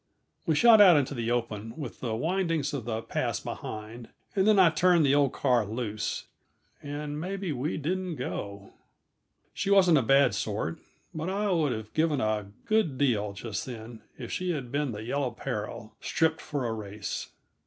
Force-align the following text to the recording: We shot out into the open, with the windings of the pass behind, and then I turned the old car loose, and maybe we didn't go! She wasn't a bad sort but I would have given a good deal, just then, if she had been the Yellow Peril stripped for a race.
We 0.47 0.55
shot 0.55 0.81
out 0.81 0.97
into 0.97 1.13
the 1.13 1.29
open, 1.29 1.77
with 1.77 1.99
the 1.99 2.15
windings 2.15 2.73
of 2.73 2.85
the 2.85 3.03
pass 3.03 3.39
behind, 3.39 4.09
and 4.35 4.47
then 4.47 4.57
I 4.57 4.71
turned 4.71 5.05
the 5.05 5.13
old 5.13 5.31
car 5.31 5.63
loose, 5.63 6.25
and 6.81 7.21
maybe 7.21 7.51
we 7.51 7.77
didn't 7.77 8.15
go! 8.15 8.71
She 9.53 9.69
wasn't 9.69 9.99
a 9.99 10.01
bad 10.01 10.33
sort 10.33 10.79
but 11.13 11.29
I 11.29 11.51
would 11.51 11.71
have 11.71 11.93
given 11.93 12.19
a 12.19 12.47
good 12.65 12.97
deal, 12.97 13.33
just 13.33 13.63
then, 13.67 14.01
if 14.17 14.31
she 14.31 14.49
had 14.53 14.71
been 14.71 14.91
the 14.91 15.03
Yellow 15.03 15.29
Peril 15.29 15.93
stripped 15.99 16.41
for 16.41 16.65
a 16.65 16.73
race. 16.73 17.27